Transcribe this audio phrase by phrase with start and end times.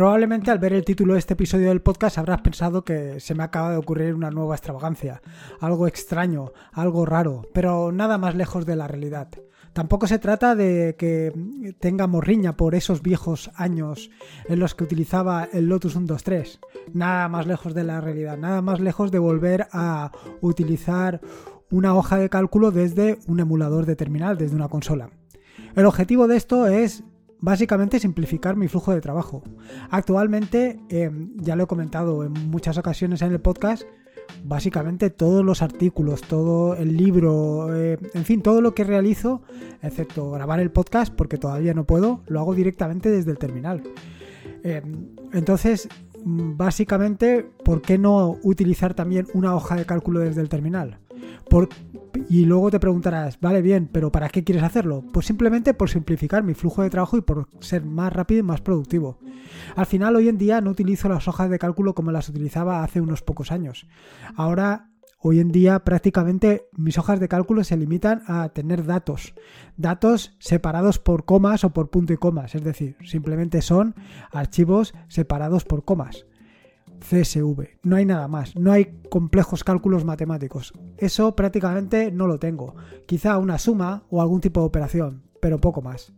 [0.00, 3.42] Probablemente al ver el título de este episodio del podcast habrás pensado que se me
[3.42, 5.20] acaba de ocurrir una nueva extravagancia,
[5.60, 9.28] algo extraño, algo raro, pero nada más lejos de la realidad.
[9.74, 14.10] Tampoco se trata de que tenga morriña por esos viejos años
[14.48, 16.60] en los que utilizaba el Lotus 123.
[16.94, 21.20] Nada más lejos de la realidad, nada más lejos de volver a utilizar
[21.70, 25.10] una hoja de cálculo desde un emulador de terminal, desde una consola.
[25.76, 27.04] El objetivo de esto es
[27.40, 29.42] básicamente simplificar mi flujo de trabajo.
[29.90, 33.84] Actualmente, em, ya lo he comentado en muchas ocasiones en el podcast,
[34.44, 39.42] básicamente todos los artículos, todo el libro, eh, en fin, todo lo que realizo,
[39.82, 43.82] excepto grabar el podcast, porque todavía no puedo, lo hago directamente desde el terminal.
[44.62, 45.88] Em, entonces,
[46.24, 50.98] básicamente, ¿por qué no utilizar también una hoja de cálculo desde el terminal?
[52.28, 55.04] Y luego te preguntarás, vale, bien, pero ¿para qué quieres hacerlo?
[55.12, 58.60] Pues simplemente por simplificar mi flujo de trabajo y por ser más rápido y más
[58.60, 59.18] productivo.
[59.74, 63.00] Al final, hoy en día no utilizo las hojas de cálculo como las utilizaba hace
[63.00, 63.86] unos pocos años.
[64.36, 69.34] Ahora, hoy en día, prácticamente mis hojas de cálculo se limitan a tener datos.
[69.76, 72.54] Datos separados por comas o por punto y comas.
[72.54, 73.94] Es decir, simplemente son
[74.30, 76.26] archivos separados por comas.
[77.00, 77.80] CSV.
[77.82, 80.72] No hay nada más, no hay complejos cálculos matemáticos.
[80.98, 82.74] Eso prácticamente no lo tengo.
[83.06, 86.12] Quizá una suma o algún tipo de operación, pero poco más.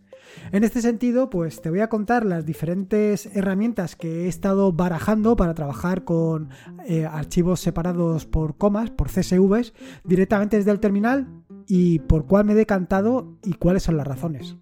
[0.51, 5.37] En este sentido, pues te voy a contar las diferentes herramientas que he estado barajando
[5.37, 6.51] para trabajar con
[6.87, 9.75] eh, archivos separados por comas, por CSVs,
[10.05, 11.29] directamente desde el terminal
[11.67, 14.57] y por cuál me he decantado y cuáles son las razones.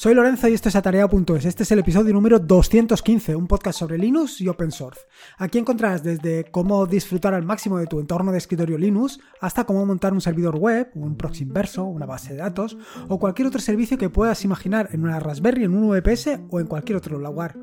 [0.06, 1.46] Soy Lorenzo y esto es Atarea.es.
[1.46, 5.02] Este es el episodio número 215, un podcast sobre Linux y Open Source.
[5.40, 9.84] Aquí encontrarás desde cómo disfrutar al máximo de tu entorno de escritorio Linux hasta cómo
[9.84, 12.78] montar un servidor web, un proxy inverso, una base de datos
[13.08, 16.68] o cualquier otro servicio que puedas imaginar en una Raspberry, en un VPS o en
[16.68, 17.58] cualquier otro lugar.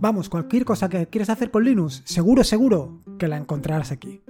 [0.00, 4.20] Vamos, cualquier cosa que quieras hacer con Linux, seguro, seguro que la encontrarás aquí.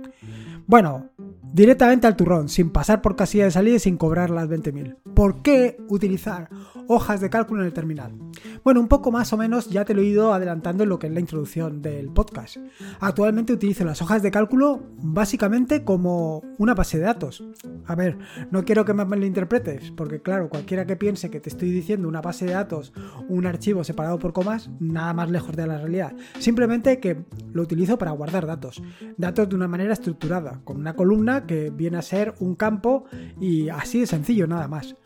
[0.67, 1.13] Bueno,
[1.55, 4.97] directamente al turrón, sin pasar por casilla de salida y sin cobrar las 20.000.
[5.15, 6.49] ¿Por qué utilizar
[6.89, 8.24] hojas de cálculo en el terminal?
[8.65, 11.07] Bueno, un poco más o menos ya te lo he ido adelantando en lo que
[11.09, 12.57] es la introducción del podcast.
[12.99, 17.45] Actualmente utilizo las hojas de cálculo básicamente como una base de datos.
[17.85, 18.17] A ver,
[18.51, 22.09] no quiero que me lo interpretes, porque claro, cualquiera que piense que te estoy diciendo
[22.09, 22.95] una base de datos,
[23.29, 26.15] un archivo separado por comas, nada más lejos de la realidad.
[26.39, 27.23] Simplemente que
[27.53, 28.83] lo utilizo para guardar datos.
[29.19, 33.05] Datos de una manera estructurada, con una columna que viene a ser un campo
[33.39, 34.97] y así de sencillo nada más.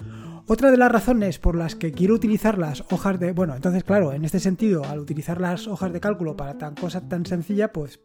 [0.51, 3.33] Otra de las razones por las que quiero utilizar las hojas de...
[3.33, 7.07] Bueno, entonces claro, en este sentido, al utilizar las hojas de cálculo para tan cosa
[7.07, 8.01] tan sencilla, pues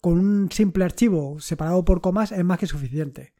[0.00, 3.32] con un simple archivo separado por comas es más que suficiente.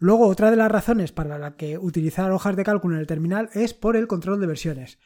[0.00, 3.48] Luego, otra de las razones para la que utilizar hojas de cálculo en el terminal
[3.52, 4.98] es por el control de versiones.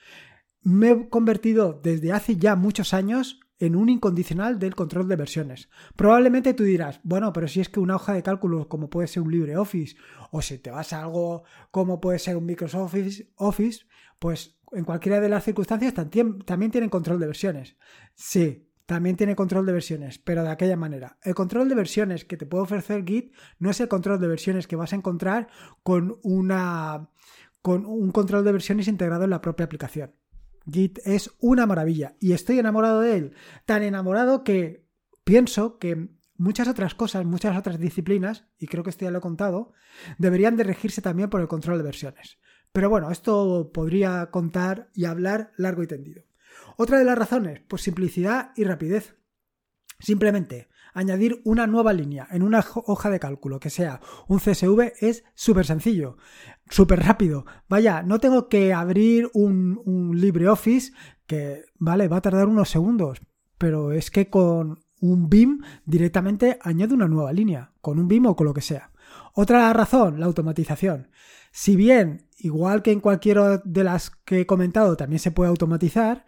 [0.63, 5.69] Me he convertido desde hace ya muchos años en un incondicional del control de versiones.
[5.97, 9.23] Probablemente tú dirás, bueno, pero si es que una hoja de cálculo como puede ser
[9.23, 9.97] un LibreOffice
[10.31, 12.95] o si te vas a algo como puede ser un Microsoft
[13.37, 13.87] Office,
[14.19, 17.77] pues en cualquiera de las circunstancias también tienen control de versiones.
[18.15, 21.19] Sí, también tiene control de versiones, pero de aquella manera.
[21.23, 24.67] El control de versiones que te puede ofrecer Git no es el control de versiones
[24.67, 25.49] que vas a encontrar
[25.83, 27.11] con una
[27.61, 30.15] con un control de versiones integrado en la propia aplicación.
[30.71, 33.33] Git es una maravilla y estoy enamorado de él.
[33.65, 34.87] Tan enamorado que
[35.25, 39.23] pienso que muchas otras cosas, muchas otras disciplinas, y creo que esto ya lo he
[39.23, 39.73] contado,
[40.19, 42.39] deberían de regirse también por el control de versiones.
[42.73, 46.25] Pero bueno, esto podría contar y hablar largo y tendido.
[46.77, 49.17] Otra de las razones, pues simplicidad y rapidez.
[49.99, 50.69] Simplemente,
[50.99, 55.67] añadir una nueva línea en una hoja de cálculo que sea un CSV es súper
[55.67, 56.17] sencillo,
[56.69, 57.47] súper rápido.
[57.69, 60.93] Vaya, no tengo que abrir un, un LibreOffice
[61.27, 63.21] que, vale, va a tardar unos segundos,
[63.59, 68.37] pero es que con un BIM directamente añado una nueva línea, con un BIM o
[68.37, 68.91] con lo que sea.
[69.35, 71.09] Otra razón, la automatización.
[71.53, 76.25] Si bien igual que en cualquiera de las que he comentado también se puede automatizar,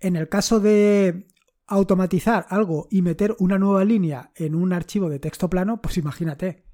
[0.00, 1.28] en el caso de
[1.66, 6.64] automatizar algo y meter una nueva línea en un archivo de texto plano, pues imagínate.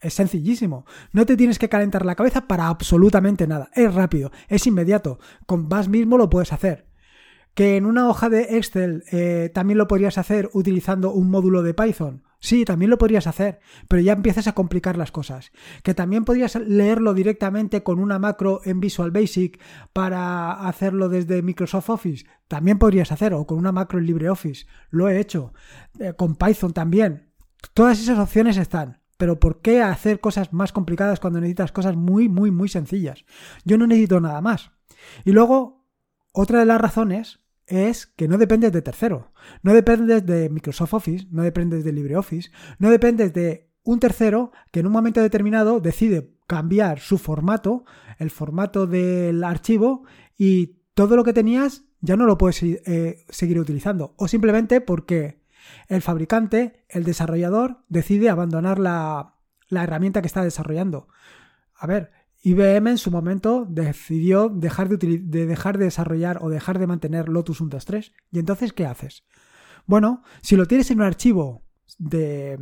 [0.00, 0.86] Es sencillísimo.
[1.12, 3.70] No te tienes que calentar la cabeza para absolutamente nada.
[3.74, 5.18] Es rápido, es inmediato.
[5.46, 6.88] Con Bash mismo lo puedes hacer.
[7.54, 11.74] Que en una hoja de Excel eh, también lo podrías hacer utilizando un módulo de
[11.74, 12.24] Python.
[12.42, 15.52] Sí, también lo podrías hacer, pero ya empiezas a complicar las cosas.
[15.82, 19.60] Que también podrías leerlo directamente con una macro en Visual Basic
[19.92, 22.24] para hacerlo desde Microsoft Office.
[22.48, 24.66] También podrías hacer, o con una macro en LibreOffice.
[24.88, 25.52] Lo he hecho.
[25.98, 27.30] Eh, con Python también.
[27.74, 29.02] Todas esas opciones están.
[29.18, 33.26] Pero ¿por qué hacer cosas más complicadas cuando necesitas cosas muy, muy, muy sencillas?
[33.66, 34.70] Yo no necesito nada más.
[35.26, 35.84] Y luego,
[36.32, 37.40] otra de las razones
[37.70, 39.32] es que no dependes de tercero.
[39.62, 44.80] No dependes de Microsoft Office, no dependes de LibreOffice, no dependes de un tercero que
[44.80, 47.84] en un momento determinado decide cambiar su formato,
[48.18, 50.04] el formato del archivo,
[50.36, 54.14] y todo lo que tenías ya no lo puedes eh, seguir utilizando.
[54.16, 55.44] O simplemente porque
[55.88, 59.36] el fabricante, el desarrollador, decide abandonar la,
[59.68, 61.08] la herramienta que está desarrollando.
[61.74, 62.10] A ver,
[62.42, 67.60] IBM en su momento decidió dejar de, dejar de desarrollar o dejar de mantener Lotus
[67.60, 68.12] 1.2.3.
[68.32, 69.24] ¿Y entonces qué haces?
[69.86, 71.62] Bueno, si lo tienes en un archivo
[71.98, 72.58] de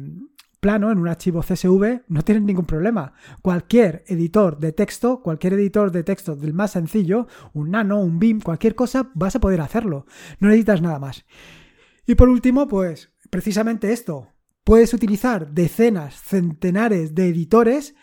[0.60, 3.12] plano, en un archivo CSV, no tienes ningún problema.
[3.42, 8.40] Cualquier editor de texto, cualquier editor de texto del más sencillo, un nano, un BIM,
[8.40, 10.06] cualquier cosa, vas a poder hacerlo.
[10.40, 11.24] No necesitas nada más.
[12.06, 14.28] Y por último, pues precisamente esto.
[14.64, 17.94] Puedes utilizar decenas, centenares de editores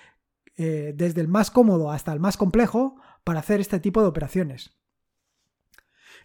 [0.58, 4.78] eh, desde el más cómodo hasta el más complejo para hacer este tipo de operaciones.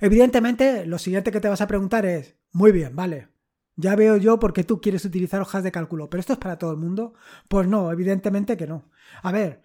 [0.00, 3.29] Evidentemente, lo siguiente que te vas a preguntar es, muy bien, vale,
[3.77, 6.59] ya veo yo por qué tú quieres utilizar hojas de cálculo, pero esto es para
[6.59, 7.15] todo el mundo.
[7.49, 8.91] Pues no, evidentemente que no.
[9.23, 9.62] A ver,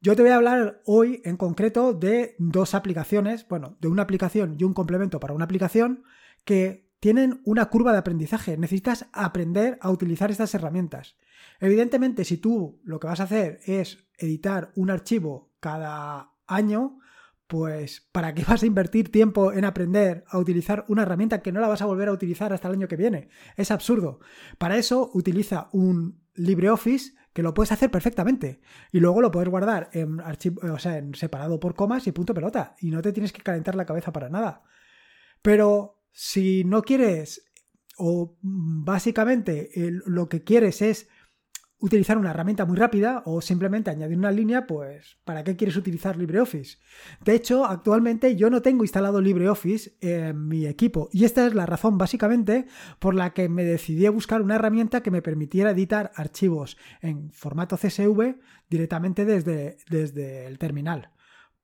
[0.00, 4.56] yo te voy a hablar hoy en concreto de dos aplicaciones, bueno, de una aplicación
[4.58, 6.04] y un complemento para una aplicación
[6.44, 8.56] que tienen una curva de aprendizaje.
[8.56, 11.16] Necesitas aprender a utilizar estas herramientas.
[11.60, 16.98] Evidentemente, si tú lo que vas a hacer es editar un archivo cada año,
[17.46, 21.60] pues ¿para qué vas a invertir tiempo en aprender a utilizar una herramienta que no
[21.60, 23.28] la vas a volver a utilizar hasta el año que viene?
[23.56, 24.20] Es absurdo.
[24.58, 28.60] Para eso utiliza un LibreOffice que lo puedes hacer perfectamente
[28.92, 32.32] y luego lo puedes guardar en archivo, o sea, en separado por comas y punto
[32.32, 34.62] pelota y no te tienes que calentar la cabeza para nada.
[35.42, 37.46] Pero si no quieres
[37.98, 39.70] o básicamente
[40.06, 41.08] lo que quieres es
[41.78, 46.16] utilizar una herramienta muy rápida o simplemente añadir una línea, pues ¿para qué quieres utilizar
[46.16, 46.78] LibreOffice?
[47.24, 51.66] De hecho, actualmente yo no tengo instalado LibreOffice en mi equipo y esta es la
[51.66, 52.66] razón básicamente
[52.98, 57.30] por la que me decidí a buscar una herramienta que me permitiera editar archivos en
[57.30, 58.36] formato CSV
[58.70, 61.10] directamente desde, desde el terminal,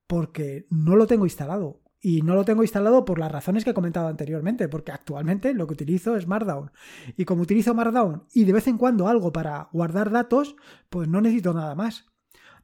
[0.05, 3.73] porque no lo tengo instalado y no lo tengo instalado por las razones que he
[3.73, 6.69] comentado anteriormente, porque actualmente lo que utilizo es Markdown.
[7.15, 10.57] Y como utilizo Markdown y de vez en cuando algo para guardar datos,
[10.89, 12.11] pues no necesito nada más.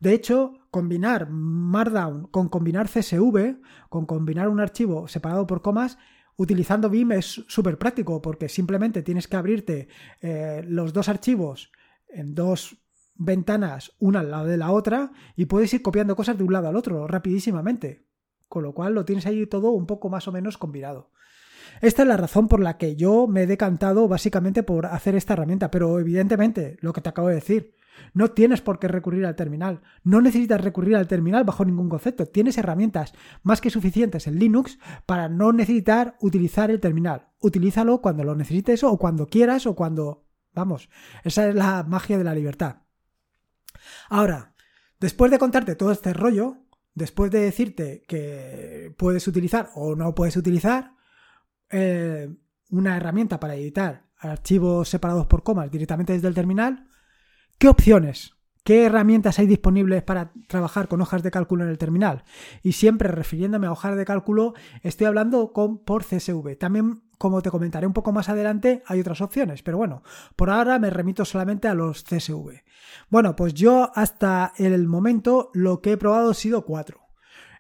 [0.01, 5.97] De hecho, combinar Markdown con combinar CSV, con combinar un archivo separado por comas,
[6.35, 9.87] utilizando BIM es súper práctico, porque simplemente tienes que abrirte
[10.19, 11.71] eh, los dos archivos
[12.09, 12.75] en dos
[13.15, 16.67] ventanas, una al lado de la otra, y puedes ir copiando cosas de un lado
[16.67, 18.08] al otro rapidísimamente
[18.49, 21.11] con lo cual lo tienes ahí todo un poco más o menos combinado.
[21.81, 25.33] Esta es la razón por la que yo me he decantado básicamente por hacer esta
[25.33, 27.75] herramienta, pero evidentemente, lo que te acabo de decir,
[28.13, 32.25] no tienes por qué recurrir al terminal, no necesitas recurrir al terminal bajo ningún concepto,
[32.25, 33.13] tienes herramientas
[33.43, 37.29] más que suficientes en Linux para no necesitar utilizar el terminal.
[37.39, 40.25] Utilízalo cuando lo necesites o cuando quieras o cuando...
[40.53, 40.89] Vamos,
[41.23, 42.77] esa es la magia de la libertad.
[44.09, 44.55] Ahora,
[44.99, 46.57] después de contarte todo este rollo,
[46.99, 50.91] después de decirte que puedes utilizar o no puedes utilizar
[51.71, 52.29] eh,
[52.69, 56.87] una herramienta para editar archivos separados por comas directamente desde el terminal,
[57.57, 58.33] ¿qué opciones?
[58.63, 62.23] ¿Qué herramientas hay disponibles para trabajar con hojas de cálculo en el terminal?
[62.61, 66.57] Y siempre refiriéndome a hojas de cálculo, estoy hablando con, por CSV.
[66.57, 70.03] También, como te comentaré un poco más adelante, hay otras opciones, pero bueno,
[70.35, 72.61] por ahora me remito solamente a los CSV.
[73.09, 76.99] Bueno, pues yo hasta el momento lo que he probado ha sido cuatro.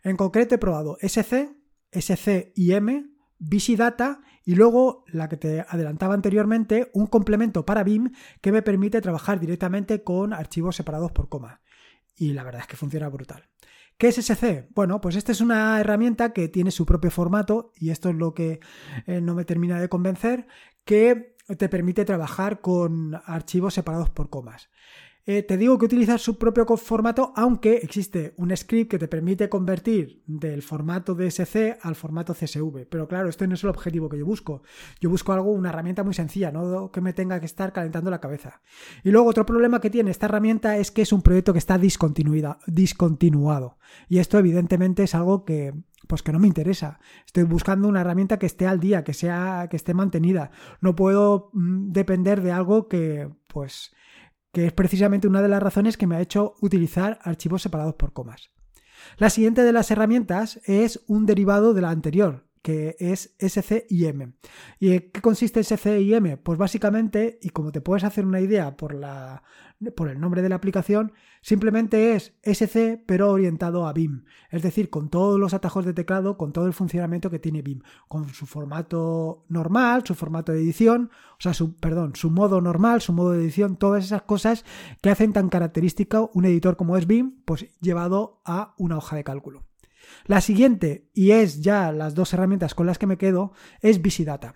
[0.03, 1.55] En concreto he probado SC,
[1.91, 8.63] SCIM, Visidata y luego la que te adelantaba anteriormente, un complemento para BIM que me
[8.63, 11.61] permite trabajar directamente con archivos separados por coma.
[12.15, 13.43] Y la verdad es que funciona brutal.
[13.99, 14.67] ¿Qué es SC?
[14.73, 18.33] Bueno, pues esta es una herramienta que tiene su propio formato y esto es lo
[18.33, 18.59] que
[19.05, 20.47] eh, no me termina de convencer,
[20.83, 24.71] que te permite trabajar con archivos separados por comas.
[25.31, 29.47] Eh, te digo que utilizas su propio formato, aunque existe un script que te permite
[29.47, 32.87] convertir del formato DSC al formato CSV.
[32.89, 34.63] Pero claro, este no es el objetivo que yo busco.
[34.99, 38.19] Yo busco algo, una herramienta muy sencilla, no que me tenga que estar calentando la
[38.19, 38.63] cabeza.
[39.03, 41.77] Y luego otro problema que tiene esta herramienta es que es un proyecto que está
[41.77, 43.77] discontinuado.
[44.07, 45.75] Y esto evidentemente es algo que
[46.07, 46.99] pues que no me interesa.
[47.27, 50.49] Estoy buscando una herramienta que esté al día, que sea que esté mantenida.
[50.81, 53.91] No puedo mm, depender de algo que pues
[54.51, 58.13] que es precisamente una de las razones que me ha hecho utilizar archivos separados por
[58.13, 58.51] comas.
[59.17, 64.33] La siguiente de las herramientas es un derivado de la anterior, que es SCIM.
[64.79, 66.37] ¿Y en qué consiste SCIM?
[66.43, 69.43] Pues básicamente, y como te puedes hacer una idea por, la,
[69.95, 74.25] por el nombre de la aplicación, simplemente es SC pero orientado a BIM.
[74.51, 77.81] Es decir, con todos los atajos de teclado, con todo el funcionamiento que tiene BIM,
[78.07, 83.01] con su formato normal, su formato de edición, o sea, su, perdón, su modo normal,
[83.01, 84.65] su modo de edición, todas esas cosas
[85.01, 89.23] que hacen tan característico un editor como es BIM, pues llevado a una hoja de
[89.23, 89.63] cálculo.
[90.25, 94.55] La siguiente, y es ya las dos herramientas con las que me quedo, es Visidata.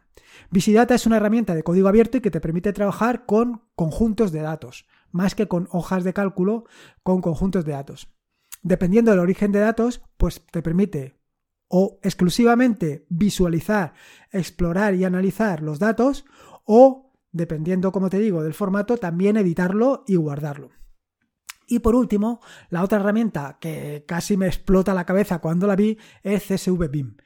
[0.50, 4.42] Visidata es una herramienta de código abierto y que te permite trabajar con conjuntos de
[4.42, 6.66] datos, más que con hojas de cálculo,
[7.04, 8.10] con conjuntos de datos.
[8.62, 11.24] Dependiendo del origen de datos, pues te permite
[11.76, 13.96] o exclusivamente visualizar,
[14.32, 16.24] explorar y analizar los datos,
[16.66, 20.70] o, dependiendo, como te digo, del formato, también editarlo y guardarlo.
[21.68, 25.98] Y por último, la otra herramienta que casi me explota la cabeza cuando la vi
[26.22, 27.18] es CSV BIM.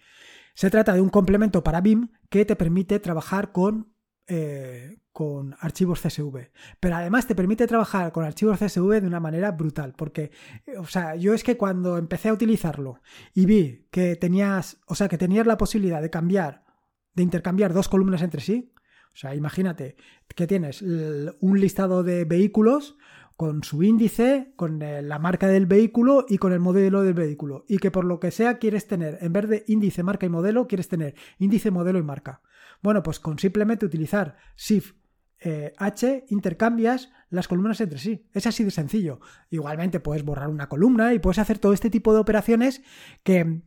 [0.54, 3.94] Se trata de un complemento para BIM que te permite trabajar con,
[4.28, 6.52] eh, con archivos CSV.
[6.80, 9.94] Pero además te permite trabajar con archivos CSV de una manera brutal.
[9.98, 10.32] Porque,
[10.78, 13.02] o sea, yo es que cuando empecé a utilizarlo
[13.34, 16.66] y vi que tenías, o sea, que tenías la posibilidad de cambiar,
[17.14, 18.74] de intercambiar dos columnas entre sí.
[19.14, 19.96] O sea, imagínate
[20.36, 22.98] que tienes un listado de vehículos
[23.38, 27.66] con su índice, con eh, la marca del vehículo y con el modelo del vehículo.
[27.68, 30.68] Y que por lo que sea quieres tener, en vez de índice, marca y modelo,
[30.68, 32.42] quieres tener índice, modelo y marca.
[32.82, 34.96] Bueno, pues con simplemente utilizar Shift
[35.40, 38.28] eh, H intercambias las columnas entre sí.
[38.34, 39.20] Es así de sencillo.
[39.50, 42.82] Igualmente puedes borrar una columna y puedes hacer todo este tipo de operaciones
[43.24, 43.62] que,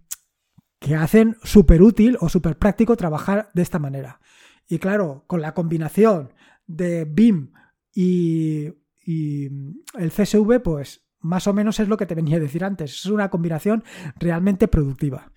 [0.79, 4.21] que hacen súper útil o súper práctico trabajar de esta manera.
[4.69, 6.33] Y claro, con la combinación
[6.67, 7.53] de BIM
[7.93, 9.47] y y
[9.99, 12.93] el CSV, pues más o menos es lo que te venía a decir antes.
[12.93, 13.83] Es una combinación
[14.17, 15.33] realmente productiva.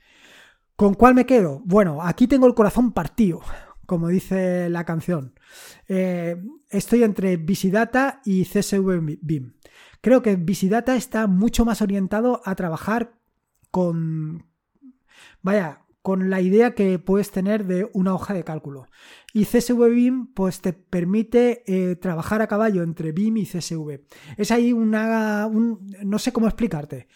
[0.76, 1.62] ¿Con cuál me quedo?
[1.66, 3.42] Bueno, aquí tengo el corazón partido,
[3.86, 5.34] como dice la canción.
[5.88, 9.54] Eh, estoy entre Visidata y CSV BIM.
[10.02, 13.14] Creo que Visidata está mucho más orientado a trabajar
[13.72, 14.48] con,
[15.42, 18.88] vaya, con la idea que puedes tener de una hoja de cálculo.
[19.34, 24.02] Y CSV BIM pues te permite eh, trabajar a caballo entre BIM y CSV.
[24.38, 25.50] Es ahí una...
[25.50, 27.08] no sé cómo explicarte.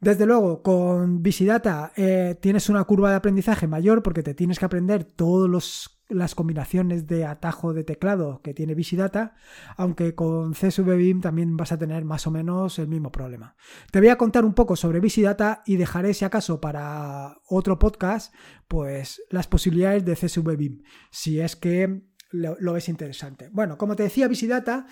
[0.00, 4.64] Desde luego, con Visidata eh, tienes una curva de aprendizaje mayor porque te tienes que
[4.64, 9.34] aprender todos los las combinaciones de atajo de teclado que tiene Visidata,
[9.76, 13.56] aunque con CSV BIM también vas a tener más o menos el mismo problema.
[13.90, 18.32] Te voy a contar un poco sobre Visidata y dejaré, si acaso, para otro podcast,
[18.68, 23.48] pues las posibilidades de CSV BIM, si es que lo, ves interesante.
[23.52, 24.86] Bueno, como te decía, Visidata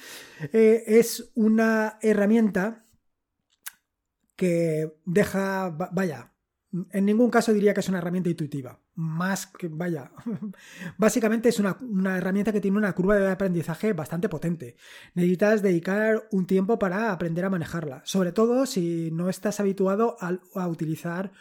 [0.53, 2.84] eh, es una herramienta
[4.37, 6.35] que deja, vaya,
[6.91, 8.81] en ningún caso diría que es una herramienta intuitiva.
[8.97, 10.11] Más que, vaya,
[10.99, 11.77] básicamente es una,
[12.17, 14.77] herramienta que tiene una curva de aprendizaje bastante potente.
[15.15, 20.69] Necesitas dedicar un tiempo para aprender a manejarla, sobre todo si no estás habituado a,
[20.69, 21.33] utilizar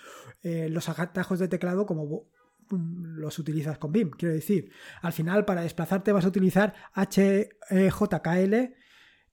[0.43, 2.27] eh, los atajos de teclado como
[2.69, 4.11] los utilizas con BIM.
[4.11, 4.71] Quiero decir,
[5.01, 8.73] al final para desplazarte vas a utilizar HJKL,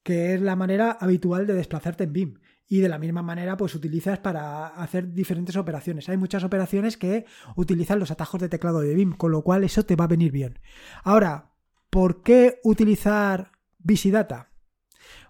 [0.02, 2.38] que es la manera habitual de desplazarte en BIM
[2.70, 6.08] y de la misma manera pues utilizas para hacer diferentes operaciones.
[6.08, 9.84] Hay muchas operaciones que utilizan los atajos de teclado de BIM, con lo cual eso
[9.84, 10.60] te va a venir bien.
[11.02, 11.50] Ahora,
[11.90, 13.50] ¿por qué utilizar
[13.80, 14.52] Visidata?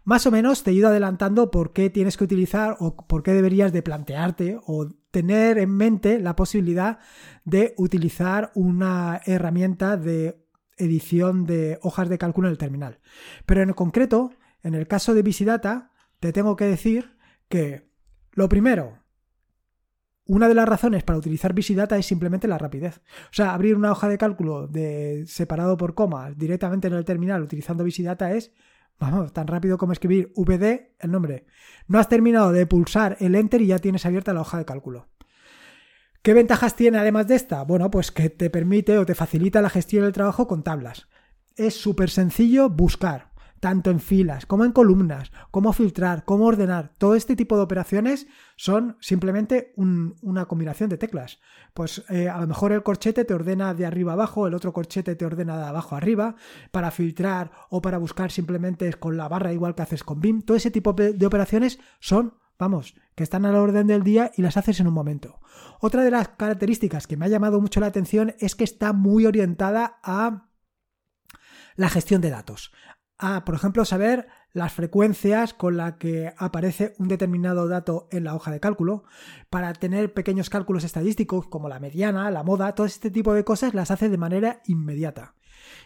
[0.04, 3.32] Más o menos te he ido adelantando por qué tienes que utilizar o por qué
[3.32, 6.98] deberías de plantearte o tener en mente la posibilidad
[7.46, 10.44] de utilizar una herramienta de
[10.76, 13.00] edición de hojas de cálculo en el terminal.
[13.46, 14.30] Pero en concreto,
[14.62, 17.18] en el caso de Visidata, te tengo que decir
[17.50, 17.90] que,
[18.30, 19.00] lo primero,
[20.24, 23.02] una de las razones para utilizar Visidata es simplemente la rapidez.
[23.24, 27.42] O sea, abrir una hoja de cálculo de separado por comas directamente en el terminal
[27.42, 28.52] utilizando Visidata es,
[29.00, 31.46] vamos, tan rápido como escribir VD, el nombre.
[31.88, 35.08] No has terminado de pulsar el Enter y ya tienes abierta la hoja de cálculo.
[36.22, 37.64] ¿Qué ventajas tiene además de esta?
[37.64, 41.08] Bueno, pues que te permite o te facilita la gestión del trabajo con tablas.
[41.56, 43.29] Es súper sencillo buscar
[43.60, 46.94] tanto en filas como en columnas, cómo filtrar, cómo ordenar.
[46.98, 48.26] Todo este tipo de operaciones
[48.56, 51.38] son simplemente una combinación de teclas.
[51.74, 55.14] Pues eh, a lo mejor el corchete te ordena de arriba abajo, el otro corchete
[55.14, 56.34] te ordena de abajo arriba.
[56.72, 60.42] Para filtrar o para buscar simplemente con la barra igual que haces con BIM.
[60.42, 64.42] Todo ese tipo de operaciones son vamos, que están a la orden del día y
[64.42, 65.40] las haces en un momento.
[65.80, 69.24] Otra de las características que me ha llamado mucho la atención es que está muy
[69.24, 70.50] orientada a
[71.74, 72.70] la gestión de datos,
[73.20, 78.34] a, por ejemplo, saber las frecuencias con las que aparece un determinado dato en la
[78.34, 79.04] hoja de cálculo,
[79.48, 83.74] para tener pequeños cálculos estadísticos como la mediana, la moda, todo este tipo de cosas
[83.74, 85.34] las hace de manera inmediata.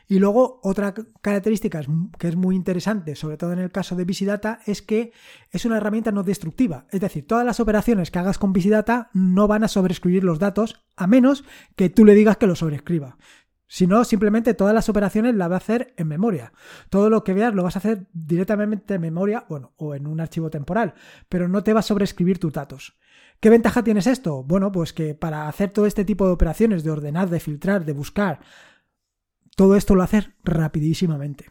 [0.07, 1.81] Y luego otra característica
[2.19, 5.12] que es muy interesante, sobre todo en el caso de Visidata, es que
[5.50, 6.87] es una herramienta no destructiva.
[6.91, 10.85] Es decir, todas las operaciones que hagas con Visidata no van a sobreescribir los datos
[10.97, 11.45] a menos
[11.76, 13.17] que tú le digas que lo sobrescriba.
[13.66, 16.52] Si no, simplemente todas las operaciones las va a hacer en memoria.
[16.90, 20.21] Todo lo que veas lo vas a hacer directamente en memoria, bueno, o en un
[20.21, 20.94] archivo temporal,
[21.28, 22.99] pero no te va a sobreescribir tus datos.
[23.40, 24.42] ¿Qué ventaja tienes esto?
[24.42, 27.92] Bueno, pues que para hacer todo este tipo de operaciones de ordenar, de filtrar, de
[27.92, 28.40] buscar,
[29.56, 31.47] todo esto lo haces rapidísimamente.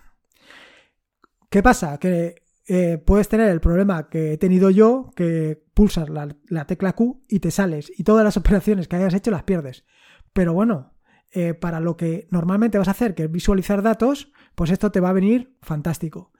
[1.50, 1.98] ¿Qué pasa?
[2.00, 6.94] Que eh, puedes tener el problema que he tenido yo, que pulsas la, la, tecla
[6.94, 9.86] Q y te sales y todas las operaciones que hayas hecho las pierdes.
[10.34, 10.93] Pero bueno,
[11.34, 15.00] eh, para lo que normalmente vas a hacer, que es visualizar datos, pues esto te
[15.00, 16.32] va a venir fantástico.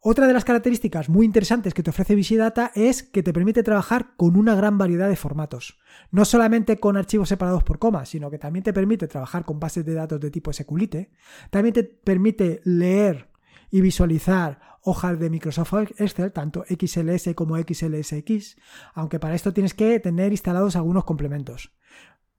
[0.00, 4.14] Otra de las características muy interesantes que te ofrece Visidata es que te permite trabajar
[4.16, 5.78] con una gran variedad de formatos.
[6.12, 9.84] No solamente con archivos separados por comas, sino que también te permite trabajar con bases
[9.84, 11.10] de datos de tipo SQLite.
[11.50, 13.30] También te permite leer
[13.70, 18.56] y visualizar hojas de Microsoft Excel, tanto XLS como XLSX,
[18.94, 21.72] aunque para esto tienes que tener instalados algunos complementos.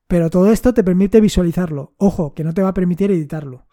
[0.07, 1.93] Pero todo esto te permite visualizarlo.
[1.97, 3.67] Ojo, que no te va a permitir editarlo.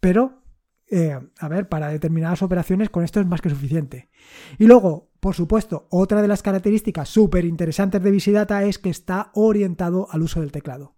[0.00, 0.42] Pero,
[0.90, 4.10] eh, a ver, para determinadas operaciones con esto es más que suficiente.
[4.58, 9.30] Y luego, por supuesto, otra de las características súper interesantes de Visidata es que está
[9.34, 10.96] orientado al uso del teclado.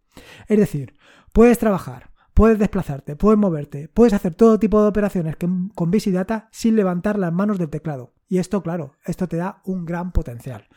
[0.49, 0.97] Es decir,
[1.33, 6.75] puedes trabajar, puedes desplazarte, puedes moverte, puedes hacer todo tipo de operaciones con Visidata sin
[6.75, 8.14] levantar las manos del teclado.
[8.29, 10.69] Y esto, claro, esto te da un gran potencial,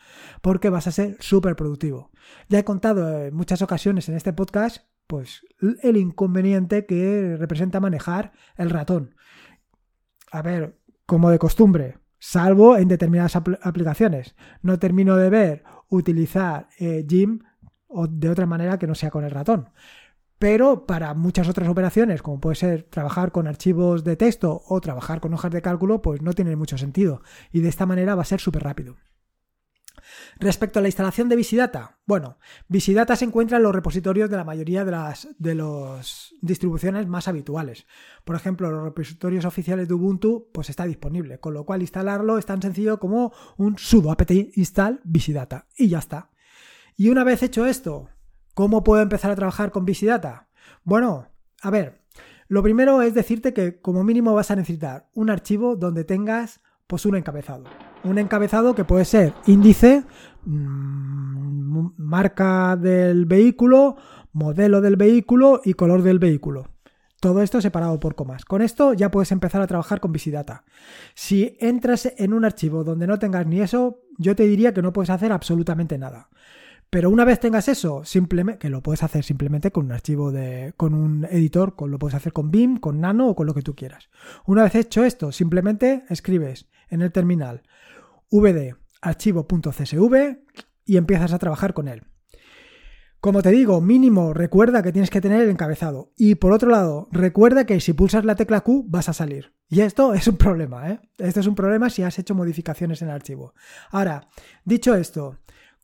[0.42, 2.10] porque vas a ser súper productivo.
[2.48, 5.42] Ya he contado en muchas ocasiones en este podcast, pues,
[5.82, 9.14] el inconveniente que representa manejar el ratón.
[10.30, 14.36] A ver, como de costumbre, salvo en determinadas aplicaciones.
[14.60, 17.40] No termino de ver utilizar eh, Jim
[17.86, 19.70] o de otra manera que no sea con el ratón
[20.38, 25.20] pero para muchas otras operaciones, como puede ser trabajar con archivos de texto o trabajar
[25.20, 27.22] con hojas de cálculo, pues no tiene mucho sentido.
[27.52, 28.96] Y de esta manera va a ser súper rápido.
[30.38, 34.44] Respecto a la instalación de Visidata, bueno, Visidata se encuentra en los repositorios de la
[34.44, 36.00] mayoría de las de
[36.40, 37.86] distribuciones más habituales.
[38.24, 42.46] Por ejemplo, los repositorios oficiales de Ubuntu, pues está disponible, con lo cual instalarlo es
[42.46, 46.30] tan sencillo como un sudo apt install Visidata y ya está.
[46.96, 48.08] Y una vez hecho esto,
[48.58, 50.48] ¿Cómo puedo empezar a trabajar con Visidata?
[50.82, 51.28] Bueno,
[51.62, 52.02] a ver,
[52.48, 57.06] lo primero es decirte que como mínimo vas a necesitar un archivo donde tengas pues
[57.06, 57.66] un encabezado.
[58.02, 60.02] Un encabezado que puede ser índice,
[60.44, 63.94] mm, marca del vehículo,
[64.32, 66.66] modelo del vehículo y color del vehículo.
[67.20, 68.44] Todo esto separado por comas.
[68.44, 70.64] Con esto ya puedes empezar a trabajar con Visidata.
[71.14, 74.92] Si entras en un archivo donde no tengas ni eso, yo te diría que no
[74.92, 76.28] puedes hacer absolutamente nada.
[76.90, 80.72] Pero una vez tengas eso, simplemente, que lo puedes hacer simplemente con un archivo de,
[80.76, 83.62] con un editor, con, lo puedes hacer con BIM, con Nano o con lo que
[83.62, 84.08] tú quieras.
[84.46, 87.62] Una vez hecho esto, simplemente escribes en el terminal
[88.30, 90.38] vd archivo.csv
[90.84, 92.04] y empiezas a trabajar con él.
[93.20, 96.12] Como te digo, mínimo recuerda que tienes que tener el encabezado.
[96.16, 99.54] Y por otro lado, recuerda que si pulsas la tecla Q vas a salir.
[99.68, 101.00] Y esto es un problema, ¿eh?
[101.18, 103.54] Esto es un problema si has hecho modificaciones en el archivo.
[103.90, 104.28] Ahora,
[104.64, 105.38] dicho esto,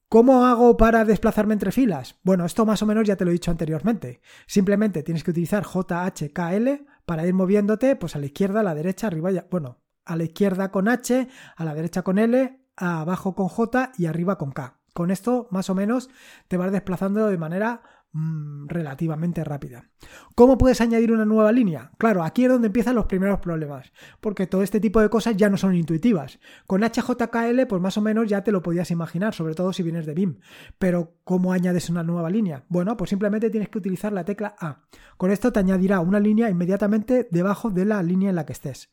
[0.08, 2.16] ¿Cómo hago para desplazarme entre filas?
[2.22, 4.20] Bueno, esto más o menos ya te lo he dicho anteriormente.
[4.46, 9.08] Simplemente tienes que utilizar JHKL para ir moviéndote pues a la izquierda, a la derecha,
[9.08, 13.48] arriba y bueno, a la izquierda con H, a la derecha con L, abajo con
[13.48, 14.78] J y arriba con K.
[14.92, 16.08] Con esto más o menos
[16.46, 17.82] te vas desplazando de manera
[18.16, 19.90] Mm, relativamente rápida.
[20.36, 21.90] ¿Cómo puedes añadir una nueva línea?
[21.98, 25.50] Claro, aquí es donde empiezan los primeros problemas, porque todo este tipo de cosas ya
[25.50, 26.38] no son intuitivas.
[26.68, 30.06] Con HJKL, pues más o menos ya te lo podías imaginar, sobre todo si vienes
[30.06, 30.38] de BIM.
[30.78, 32.64] Pero, ¿cómo añades una nueva línea?
[32.68, 34.84] Bueno, pues simplemente tienes que utilizar la tecla A.
[35.16, 38.90] Con esto te añadirá una línea inmediatamente debajo de la línea en la que estés.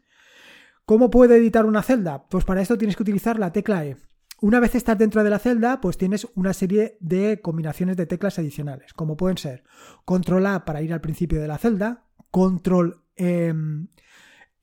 [0.87, 2.25] ¿Cómo puedo editar una celda?
[2.27, 3.97] Pues para esto tienes que utilizar la tecla E.
[4.41, 8.39] Una vez estás dentro de la celda, pues tienes una serie de combinaciones de teclas
[8.39, 9.63] adicionales, como pueden ser
[10.03, 13.89] control A para ir al principio de la celda, control em,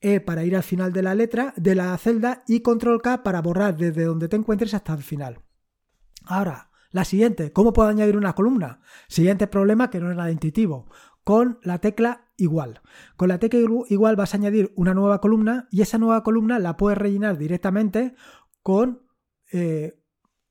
[0.01, 3.41] E para ir al final de la letra, de la celda y control K para
[3.41, 5.43] borrar desde donde te encuentres hasta el final.
[6.25, 8.81] Ahora, la siguiente, ¿cómo puedo añadir una columna?
[9.07, 10.89] Siguiente problema que no es nada intuitivo,
[11.23, 12.81] con la tecla igual.
[13.15, 16.75] Con la tecla igual vas a añadir una nueva columna y esa nueva columna la
[16.75, 18.13] puedes rellenar directamente
[18.61, 19.08] con
[19.51, 20.01] eh,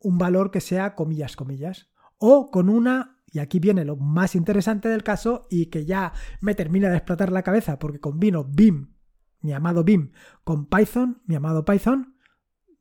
[0.00, 1.90] un valor que sea comillas, comillas.
[2.18, 6.54] O con una, y aquí viene lo más interesante del caso y que ya me
[6.54, 8.94] termina de explotar la cabeza porque combino BIM,
[9.40, 10.12] mi amado BIM,
[10.44, 12.16] con Python, mi amado Python,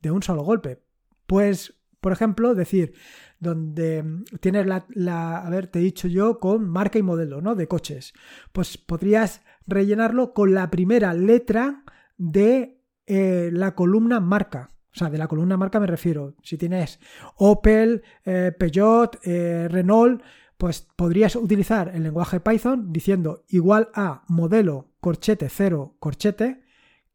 [0.01, 0.84] de un solo golpe.
[1.25, 2.93] Pues, por ejemplo, decir,
[3.39, 7.56] donde tienes la, a ver, te he dicho yo, con marca y modelo, ¿no?
[7.56, 8.13] De coches.
[8.51, 11.84] Pues podrías rellenarlo con la primera letra
[12.17, 14.69] de eh, la columna marca.
[14.93, 16.36] O sea, de la columna marca me refiero.
[16.41, 17.00] Si tienes
[17.36, 20.21] Opel, eh, Peugeot, eh, Renault,
[20.58, 26.62] pues podrías utilizar el lenguaje Python diciendo igual a modelo corchete 0 corchete,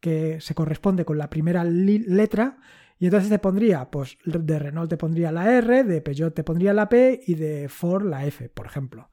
[0.01, 2.59] que se corresponde con la primera letra,
[2.99, 6.73] y entonces te pondría, pues de Renault te pondría la R, de Peugeot te pondría
[6.73, 9.11] la P y de Ford la F, por ejemplo.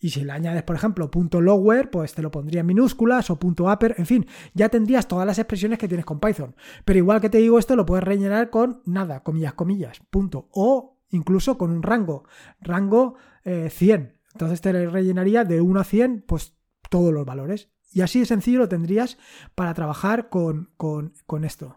[0.00, 3.38] Y si le añades, por ejemplo, punto lower, pues te lo pondría en minúsculas o
[3.38, 6.56] punto upper, en fin, ya tendrías todas las expresiones que tienes con Python.
[6.86, 10.48] Pero igual que te digo esto, lo puedes rellenar con nada, comillas, comillas, punto.
[10.52, 12.24] O incluso con un rango,
[12.60, 14.00] rango 100.
[14.00, 16.56] Eh, Entonces te rellenaría de 1 a 100, pues
[16.88, 17.70] todos los valores.
[17.92, 19.18] Y así de sencillo lo tendrías
[19.54, 21.76] para trabajar con, con, con esto.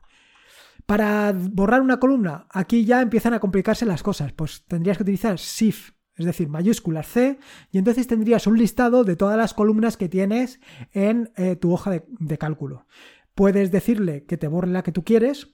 [0.85, 5.37] Para borrar una columna, aquí ya empiezan a complicarse las cosas, pues tendrías que utilizar
[5.37, 7.39] Shift es decir, mayúsculas C,
[7.71, 10.59] y entonces tendrías un listado de todas las columnas que tienes
[10.91, 12.85] en eh, tu hoja de, cálculo.
[13.35, 15.49] Puedes decirle que te borre la que tú quieres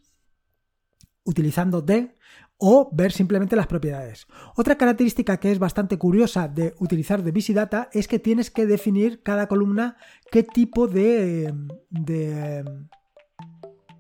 [1.24, 2.16] utilizando D
[2.58, 4.28] o ver simplemente las propiedades.
[4.58, 9.24] Otra característica que es bastante curiosa de utilizar de Data es que tienes que definir
[9.24, 9.96] cada columna
[10.30, 11.54] qué tipo de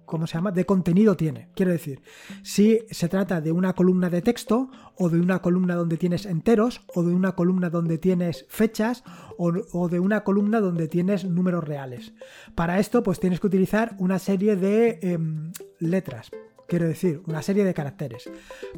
[0.10, 1.50] ¿cómo se llama?, de contenido tiene.
[1.56, 2.02] Quiero decir,
[2.41, 6.82] si se trata de una columna de texto o de una columna donde tienes enteros
[6.95, 9.04] o de una columna donde tienes fechas
[9.38, 12.13] o, de una columna donde tienes números reales.
[12.56, 16.32] Para esto, pues tienes que utilizar una serie de em, letras.
[16.67, 18.30] Quiero decir, una serie de caracteres.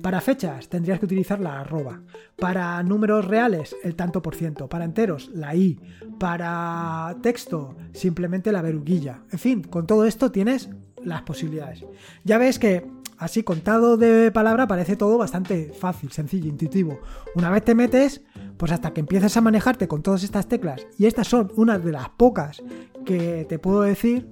[0.02, 2.02] Para fechas tendrías que utilizar la arroba.
[2.38, 4.70] Para números reales, el tanto por ciento.
[4.70, 5.78] Para enteros, la i.
[6.18, 9.24] Para texto, simplemente la veruguilla.
[9.32, 10.70] En fin, con todo esto tienes
[11.04, 11.86] las posibilidades.
[12.24, 12.86] Ya ves que
[13.18, 17.00] así contado de palabra parece todo bastante fácil, sencillo, intuitivo.
[17.36, 18.22] Una vez te metes,
[18.58, 21.92] pues hasta que empieces a manejarte con todas estas teclas, y estas son unas de
[21.92, 22.62] las pocas
[23.06, 24.28] que te puedo decir,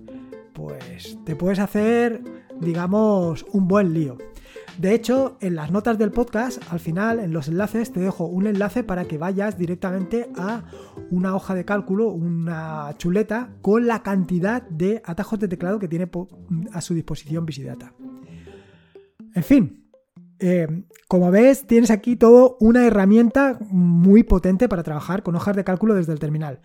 [0.53, 2.21] pues te puedes hacer,
[2.60, 4.17] digamos, un buen lío.
[4.79, 8.47] De hecho, en las notas del podcast, al final, en los enlaces, te dejo un
[8.47, 10.63] enlace para que vayas directamente a
[11.12, 16.10] una hoja de cálculo, una chuleta, con la cantidad de atajos de teclado que tiene
[16.72, 17.93] a su disposición Visidata.
[19.36, 19.89] En fin,
[20.39, 20.67] eh,
[21.08, 25.95] como ves, tienes aquí todo una herramienta muy potente para trabajar con hojas de cálculo
[25.95, 26.62] desde el terminal.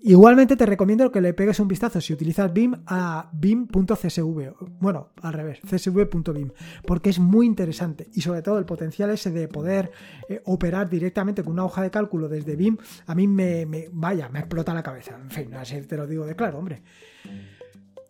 [0.00, 5.32] Igualmente te recomiendo que le pegues un vistazo si utilizas BIM a BIM.csv, bueno, al
[5.32, 6.50] revés, csv.bim,
[6.86, 9.90] porque es muy interesante y sobre todo el potencial ese de poder
[10.28, 14.28] eh, operar directamente con una hoja de cálculo desde BIM, a mí me, me, vaya,
[14.28, 15.18] me explota la cabeza.
[15.20, 16.82] En fin, así te lo digo de claro, hombre.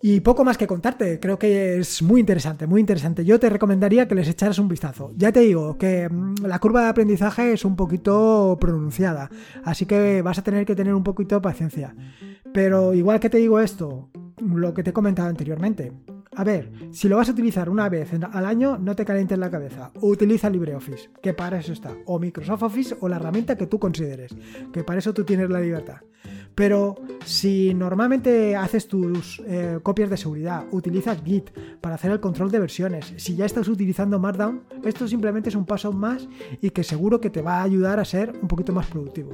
[0.01, 3.25] Y poco más que contarte, creo que es muy interesante, muy interesante.
[3.25, 5.11] Yo te recomendaría que les echaras un vistazo.
[5.17, 9.29] Ya te digo que mm, la curva de aprendizaje es un poquito pronunciada,
[9.65, 11.97] así que vas a tener que tener un poquito de paciencia.
[12.55, 14.09] Pero igual que te digo esto,
[14.41, 15.93] lo que te he comentado anteriormente,
[16.39, 19.51] a ver, si lo vas a utilizar una vez al año, no te calientes la
[19.51, 19.91] cabeza.
[20.01, 21.97] Utiliza LibreOffice, que para eso está.
[22.07, 24.37] O Microsoft Office o la herramienta que tú consideres,
[24.73, 25.97] que para eso tú tienes la libertad.
[26.55, 32.53] Pero si normalmente haces tus eh, copias de seguridad, utilizas Git para hacer el control
[32.53, 36.29] de versiones, si ya estás utilizando Markdown, esto simplemente es un paso más
[36.63, 39.33] y que seguro que te va a ayudar a ser un poquito más productivo.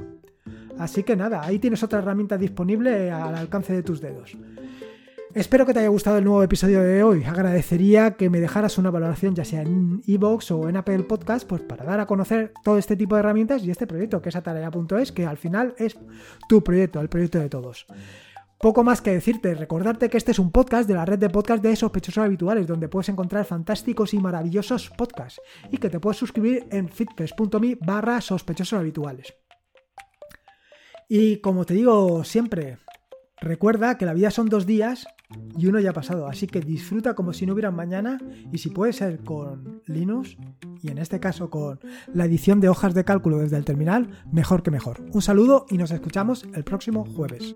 [0.79, 4.35] Así que nada, ahí tienes otra herramienta disponible al alcance de tus dedos.
[5.35, 7.25] Espero que te haya gustado el nuevo episodio de hoy.
[7.25, 11.61] Agradecería que me dejaras una valoración ya sea en iVoox o en Apple Podcast, pues
[11.61, 15.11] para dar a conocer todo este tipo de herramientas y este proyecto que es atarea.es,
[15.11, 15.97] que al final es
[16.47, 17.85] tu proyecto, el proyecto de todos.
[18.61, 21.61] Poco más que decirte, recordarte que este es un podcast de la red de podcast
[21.61, 26.65] de sospechosos habituales, donde puedes encontrar fantásticos y maravillosos podcasts y que te puedes suscribir
[26.71, 28.81] en fitpress.me barra sospechosos.
[31.09, 32.77] Y como te digo siempre,
[33.41, 35.05] recuerda que la vida son dos días
[35.57, 36.27] y uno ya ha pasado.
[36.27, 38.19] Así que disfruta como si no hubiera mañana
[38.51, 40.37] y si puede ser con Linux
[40.81, 41.79] y en este caso con
[42.13, 45.01] la edición de hojas de cálculo desde el terminal, mejor que mejor.
[45.13, 47.55] Un saludo y nos escuchamos el próximo jueves.